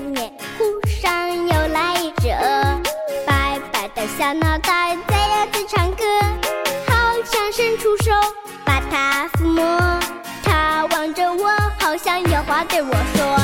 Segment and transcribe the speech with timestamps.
[0.00, 2.80] 面湖上又来一只鹅，
[3.26, 6.04] 白白的小脑袋在鸭子唱歌，
[6.86, 8.10] 好想伸出手
[8.64, 9.64] 把它抚摸。
[10.42, 13.39] 它望着我，好像有话对我说。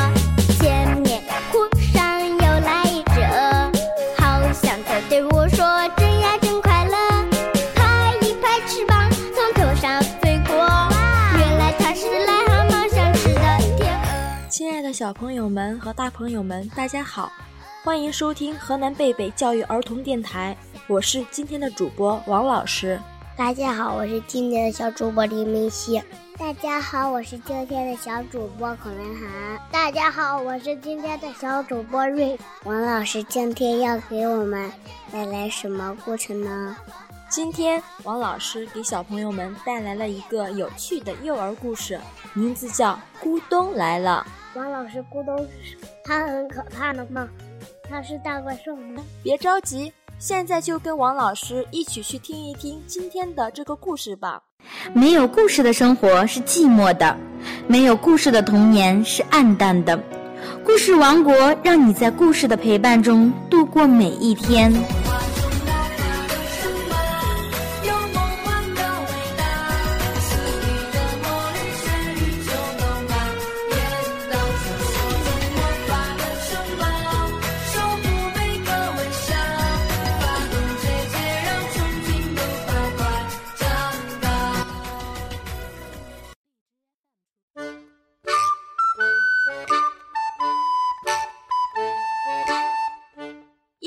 [14.97, 17.31] 小朋友们和大朋友们，大家好，
[17.85, 20.57] 欢迎收听河南贝贝教育儿童电台，
[20.87, 22.99] 我是今天的主播王老师。
[23.37, 26.03] 大家好，我是今天的小主播李明熙。
[26.39, 29.61] 大家好，我是今天的小主播孔文涵。
[29.71, 32.35] 大家好，我是今天的小主播瑞。
[32.65, 34.73] 王老师今天要给我们
[35.13, 36.75] 带来什么故事呢？
[37.29, 42.01] 今天王老师给小朋友们带来了一个有趣的幼儿故事，
[42.33, 44.27] 名字叫《咕咚来了》。
[44.57, 45.47] 王老师，咕咚，
[46.03, 47.29] 他很可怕的吗？
[47.89, 49.03] 他是大怪兽吗？
[49.23, 54.43] 别着急，现在就跟王老师一起去听一听今天的这个故事吧。
[54.95, 57.15] 没有故事的生活是寂寞的，
[57.69, 60.03] 没有故事的童年是暗淡的。
[60.65, 64.73] 故事王国让你在故事的陪伴中度过每一天。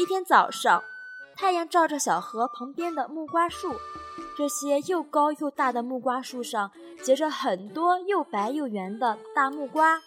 [0.10, 0.84] 天早上，
[1.36, 3.76] 太阳照着小河旁边的木瓜树，
[4.36, 6.72] 这些又高又大的木瓜树上
[7.04, 10.02] 结着很多又白又圆的大木瓜。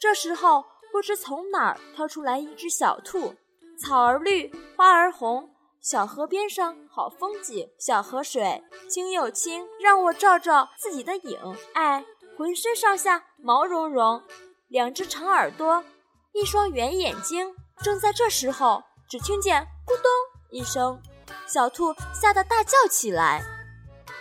[0.00, 3.34] 这时候，不知从哪儿跳出来一只小兔，
[3.78, 5.50] 草儿绿，花儿红，
[5.82, 11.38] 小河边上好风景，小河水清又清，让我照照自己的影。
[11.74, 12.02] 哎，
[12.38, 14.22] 浑身上下毛茸茸，
[14.68, 15.84] 两只长耳朵，
[16.32, 17.54] 一双圆眼睛。
[17.82, 18.82] 正在这时候。
[19.08, 20.04] 只听见咕咚
[20.50, 21.00] 一声，
[21.46, 23.42] 小兔吓得大叫起来。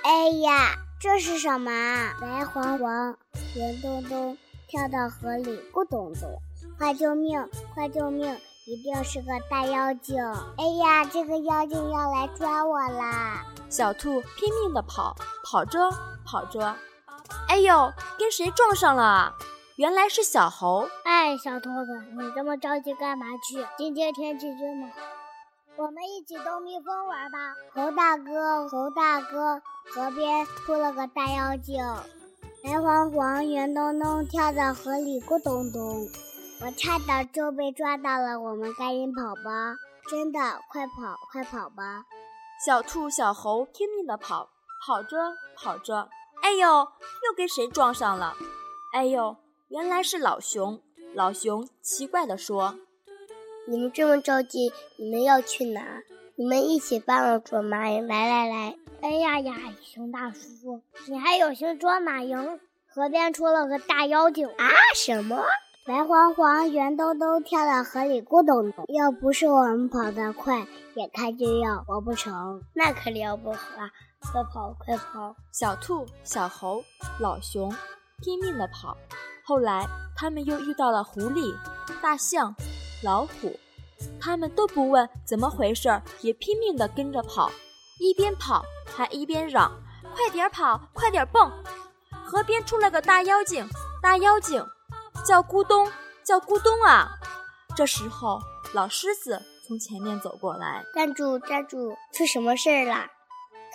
[0.04, 1.70] 哎呀，这是什么？
[2.22, 3.18] 白黄黄，
[3.54, 4.38] 圆咚咚，
[4.70, 6.42] 跳到河里咕咚咚！
[6.78, 7.46] 快救命！
[7.74, 8.34] 快救命！
[8.66, 10.16] 一定是个大妖精！
[10.58, 13.46] 哎呀，这个妖精要来抓我啦！
[13.70, 15.92] 小兔拼命地跑，跑着
[16.26, 16.74] 跑着，
[17.50, 19.36] 哎呦，跟谁撞上了？
[19.78, 20.90] 原来是小猴。
[21.04, 23.64] 哎，小兔子，你这么着急干嘛去？
[23.78, 27.54] 今天天气这么好，我们一起逗蜜蜂玩吧。
[27.76, 29.62] 猴大哥，猴大哥，
[29.94, 31.78] 河边出了个大妖精，
[32.64, 36.08] 白黄黄，圆咚咚，跳到河里咕咚咚。
[36.60, 39.76] 我差点就被抓到了，我们赶紧跑吧！
[40.10, 40.40] 真的，
[40.72, 42.04] 快跑，快跑吧！
[42.66, 44.50] 小兔、小猴拼命地跑，
[44.84, 46.10] 跑着跑着，
[46.42, 48.34] 哎呦，又跟谁撞上了？
[48.92, 49.38] 哎呦！
[49.70, 50.82] 原来是老熊，
[51.14, 52.76] 老熊奇怪地说
[53.68, 56.04] ：“你们这么着急，你们要去哪？
[56.36, 58.00] 你们一起帮我捉蚂蚁！
[58.00, 58.78] 来来来！
[59.02, 62.60] 哎呀呀，熊大叔叔，你还有心捉马蝇？
[62.86, 64.70] 河边出了个大妖精啊！
[64.96, 65.44] 什么？
[65.86, 68.86] 白黄黄，圆兜兜，跳到河里咕咚咚。
[68.88, 72.62] 要不是我们跑得快，眼看就要活不成。
[72.74, 73.60] 那可了不得！
[74.32, 75.36] 快跑，快跑！
[75.52, 76.82] 小兔、小猴、
[77.20, 77.70] 老熊
[78.22, 78.96] 拼命地跑。”
[79.48, 81.56] 后来，他们又遇到了狐狸、
[82.02, 82.54] 大象、
[83.02, 83.58] 老虎，
[84.20, 87.50] 他们都不问怎么回事，也拼命地跟着跑，
[87.98, 89.72] 一边跑还一边嚷
[90.14, 91.50] ：“快点跑，快点蹦！”
[92.28, 93.66] 河边出了个大妖精，
[94.04, 94.62] 大妖精
[95.26, 95.90] 叫咕咚，
[96.26, 97.08] 叫咕咚啊！
[97.74, 98.42] 这时候，
[98.74, 101.96] 老狮子从前面走过来：“站住，站住！
[102.14, 103.10] 出什么事儿啦？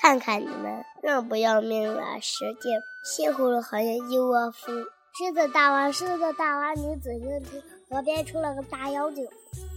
[0.03, 9.29] 看看你们，这么不要命了，使劲气呼噜，好像一窝蜂。”狮子大王，狮子大王，你仔细听，河边出了个大妖精，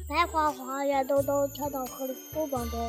[0.07, 2.79] 白晃晃，圆咚咚，跳到河里咕咚咚。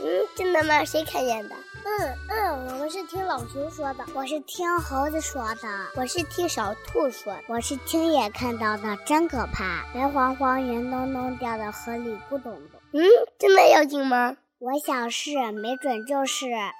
[0.00, 0.06] 嗯，
[0.36, 0.84] 真的吗？
[0.84, 1.56] 谁看见的？
[1.84, 9.84] 嗯嗯，我们是听老熊说的，我是听猴子说的，我是听小兔说，我是亲眼看到的，真可怕！
[9.92, 12.80] 白晃晃，圆咚咚，掉到河里咕咚咚。
[12.92, 13.02] 嗯，
[13.40, 14.36] 真的妖精吗？
[14.60, 16.46] 我想是，没准就是。
[16.52, 16.70] 哎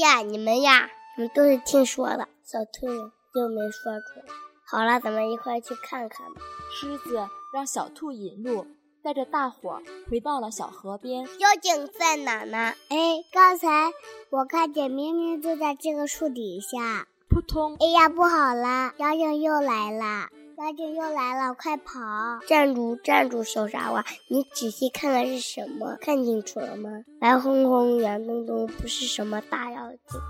[0.00, 2.88] 呀，你们呀，你们都是听说的，小兔。
[3.34, 4.34] 又没说出来。
[4.64, 6.40] 好了，咱们一块去看看吧。
[6.72, 8.66] 狮子让小兔引路，
[9.02, 11.22] 带着大伙儿回到了小河边。
[11.38, 12.74] 妖精在哪呢？
[12.88, 13.92] 哎，刚才
[14.30, 17.06] 我看见明明就在这个树底下。
[17.28, 17.76] 扑通！
[17.80, 20.28] 哎呀，不好了，妖精又来了！
[20.58, 21.98] 妖精又来了，快跑！
[22.46, 24.04] 站住，站住，小傻瓜！
[24.28, 25.96] 你仔细看看是什么？
[25.98, 26.90] 看清楚了吗？
[27.18, 30.20] 白轰轰、圆咚咚，不是什么大妖精，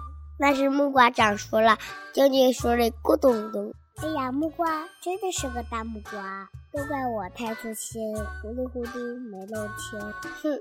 [0.43, 1.79] 那是木瓜长熟了，
[2.13, 3.73] 晶晶说的咕咚咚。
[3.99, 4.67] 哎呀，木瓜
[5.01, 8.13] 真的是个大木瓜，都怪我太粗心，
[8.43, 8.99] 糊里糊涂
[9.31, 10.01] 没弄清。
[10.43, 10.61] 哼，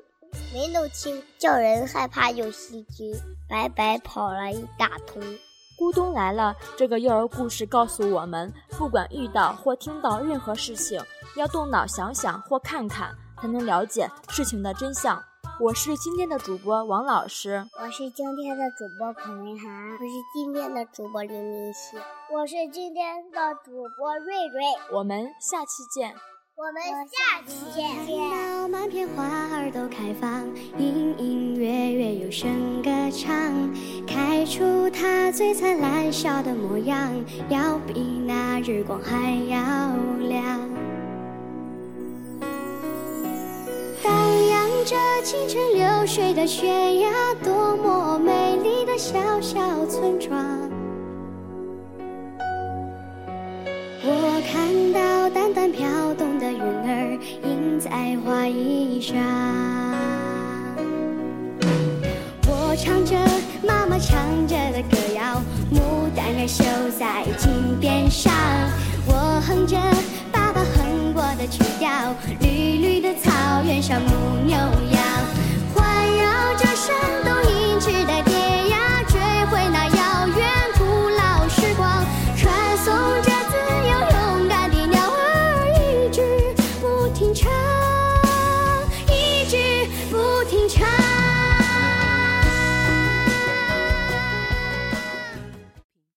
[0.54, 3.12] 没弄清，叫人害怕有细菌，
[3.50, 5.20] 白白跑了一大通。
[5.80, 6.56] 咕咚来了！
[6.78, 11.02] 这个幼儿故事告诉我们，不管遇到或听到任何事情，
[11.36, 13.10] 要动脑想想或看看，
[13.42, 15.20] 才能了解事情的真相。
[15.62, 21.98] 我是今天的主播王老师，我是今天的主播孔云涵，我是今天的主播林明熙，
[22.34, 24.64] 我是今天的主播瑞瑞。
[24.92, 26.16] 我们下期见。
[26.58, 27.96] 我们下期见。
[27.96, 30.44] 看到满片花儿都开放，
[30.80, 33.72] 隐隐约约有声歌唱，
[34.08, 37.14] 开出它最灿烂笑的模样，
[37.50, 39.96] 要比那日光还要
[40.28, 40.71] 亮。
[44.92, 47.10] 着清晨流水的悬崖，
[47.42, 50.38] 多么美丽的小小村庄。
[54.04, 59.16] 我看到淡淡飘动的云儿印在花衣上，
[62.46, 63.16] 我唱着
[63.66, 65.42] 妈妈唱着的歌谣，
[65.72, 66.66] 牡丹儿绣
[67.00, 68.30] 在襟边上，
[69.08, 69.78] 我哼着
[73.82, 74.10] 山牧
[74.46, 74.56] 牛，